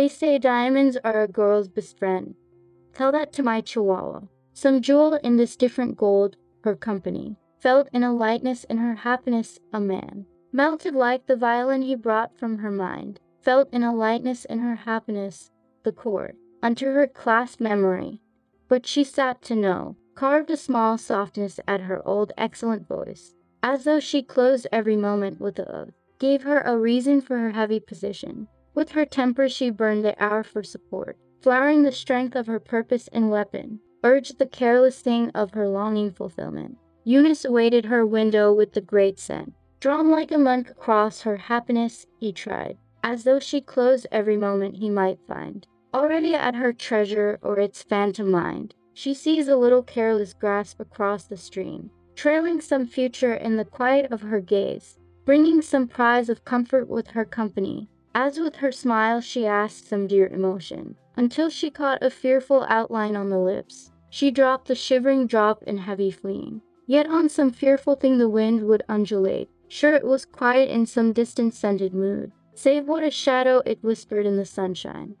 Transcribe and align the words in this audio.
They 0.00 0.08
say 0.08 0.38
diamonds 0.38 0.96
are 1.04 1.20
a 1.20 1.28
girl's 1.28 1.68
best 1.68 1.98
friend. 1.98 2.34
Tell 2.94 3.12
that 3.12 3.34
to 3.34 3.42
my 3.42 3.60
chihuahua. 3.60 4.20
Some 4.54 4.80
jewel 4.80 5.12
in 5.16 5.36
this 5.36 5.56
different 5.56 5.98
gold, 5.98 6.38
her 6.64 6.74
company. 6.74 7.36
Felt 7.58 7.90
in 7.92 8.02
a 8.02 8.14
lightness 8.14 8.64
in 8.64 8.78
her 8.78 8.94
happiness, 8.94 9.58
a 9.74 9.78
man. 9.78 10.24
Melted 10.52 10.94
like 10.94 11.26
the 11.26 11.36
violin 11.36 11.82
he 11.82 11.96
brought 11.96 12.38
from 12.38 12.56
her 12.60 12.70
mind. 12.70 13.20
Felt 13.42 13.68
in 13.74 13.82
a 13.82 13.94
lightness 13.94 14.46
in 14.46 14.60
her 14.60 14.74
happiness, 14.74 15.50
the 15.82 15.92
chord. 15.92 16.34
Unto 16.62 16.86
her 16.86 17.06
clasped 17.06 17.60
memory. 17.60 18.22
But 18.68 18.86
she 18.86 19.04
sat 19.04 19.42
to 19.42 19.54
know. 19.54 19.96
Carved 20.14 20.50
a 20.50 20.56
small 20.56 20.96
softness 20.96 21.60
at 21.68 21.82
her 21.82 22.00
old 22.08 22.32
excellent 22.38 22.88
voice. 22.88 23.34
As 23.62 23.84
though 23.84 24.00
she 24.00 24.22
closed 24.22 24.66
every 24.72 24.96
moment 24.96 25.42
with 25.42 25.58
a 25.58 25.70
oath. 25.70 25.92
Gave 26.18 26.44
her 26.44 26.62
a 26.62 26.78
reason 26.78 27.20
for 27.20 27.36
her 27.36 27.50
heavy 27.50 27.80
position. 27.80 28.48
With 28.74 28.90
her 28.90 29.04
temper 29.04 29.48
she 29.48 29.70
burned 29.70 30.04
the 30.04 30.22
hour 30.22 30.42
for 30.42 30.62
support. 30.62 31.18
Flowering 31.40 31.82
the 31.82 31.92
strength 31.92 32.36
of 32.36 32.46
her 32.46 32.60
purpose 32.60 33.08
and 33.12 33.30
weapon 33.30 33.80
urged 34.04 34.38
the 34.38 34.46
careless 34.46 35.00
thing 35.00 35.30
of 35.30 35.52
her 35.52 35.68
longing 35.68 36.12
fulfillment. 36.12 36.76
Eunice 37.04 37.44
awaited 37.44 37.86
her 37.86 38.04
window 38.04 38.52
with 38.52 38.72
the 38.72 38.80
great 38.80 39.18
scent. 39.18 39.54
Drawn 39.80 40.10
like 40.10 40.30
a 40.30 40.38
monk 40.38 40.68
across 40.68 41.22
her 41.22 41.36
happiness, 41.36 42.06
he 42.18 42.32
tried, 42.32 42.76
as 43.02 43.24
though 43.24 43.40
she 43.40 43.60
closed 43.60 44.06
every 44.12 44.36
moment 44.36 44.76
he 44.76 44.90
might 44.90 45.18
find. 45.26 45.66
Already 45.94 46.34
at 46.34 46.54
her 46.54 46.72
treasure 46.72 47.38
or 47.42 47.58
its 47.58 47.82
phantom 47.82 48.30
mind, 48.30 48.74
she 48.92 49.14
sees 49.14 49.48
a 49.48 49.56
little 49.56 49.82
careless 49.82 50.34
grasp 50.34 50.78
across 50.78 51.24
the 51.24 51.36
stream, 51.36 51.90
trailing 52.14 52.60
some 52.60 52.86
future 52.86 53.34
in 53.34 53.56
the 53.56 53.64
quiet 53.64 54.12
of 54.12 54.20
her 54.20 54.40
gaze, 54.40 54.98
bringing 55.24 55.62
some 55.62 55.88
prize 55.88 56.28
of 56.28 56.44
comfort 56.44 56.86
with 56.86 57.08
her 57.08 57.24
company, 57.24 57.88
as 58.14 58.38
with 58.38 58.56
her 58.56 58.72
smile 58.72 59.20
she 59.20 59.46
asked 59.46 59.88
some 59.88 60.06
dear 60.06 60.26
emotion, 60.28 60.96
until 61.16 61.48
she 61.48 61.70
caught 61.70 62.02
a 62.02 62.10
fearful 62.10 62.66
outline 62.68 63.16
on 63.16 63.28
the 63.28 63.38
lips. 63.38 63.92
She 64.08 64.30
dropped 64.30 64.68
the 64.68 64.74
shivering 64.74 65.26
drop 65.26 65.62
in 65.62 65.78
heavy 65.78 66.10
fleeing. 66.10 66.62
Yet 66.86 67.06
on 67.06 67.28
some 67.28 67.52
fearful 67.52 67.94
thing 67.94 68.18
the 68.18 68.28
wind 68.28 68.66
would 68.66 68.82
undulate. 68.88 69.48
Sure 69.68 69.94
it 69.94 70.04
was 70.04 70.24
quiet 70.24 70.68
in 70.68 70.86
some 70.86 71.12
distant 71.12 71.54
scented 71.54 71.94
mood, 71.94 72.32
save 72.54 72.88
what 72.88 73.04
a 73.04 73.10
shadow 73.10 73.62
it 73.64 73.82
whispered 73.82 74.26
in 74.26 74.36
the 74.36 74.44
sunshine. 74.44 75.14